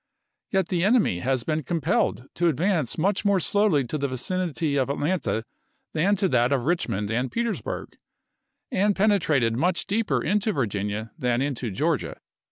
Yet 0.49 0.69
the 0.69 0.83
enemy 0.83 1.19
has 1.19 1.43
been 1.43 1.61
compelled 1.61 2.25
to 2.33 2.47
advance 2.47 2.97
much 2.97 3.23
more 3.23 3.39
slowly 3.39 3.83
to 3.85 3.99
the 3.99 4.07
vicinity 4.07 4.75
of 4.75 4.89
Atlanta 4.89 5.45
than 5.93 6.15
to 6.15 6.27
that 6.29 6.51
of 6.51 6.61
ATLANTA 6.61 6.87
265 6.87 6.89
Richmond 6.99 7.11
and 7.11 7.31
Petersburg, 7.31 7.97
and 8.71 8.95
penetrated 8.95 9.55
much 9.55 9.81
chap. 9.81 9.81
xii. 9.91 9.97
deeper 9.97 10.23
into 10.23 10.53
Virginia 10.53 11.11
than 11.19 11.43
into 11.43 11.69
Georgia." 11.69 12.17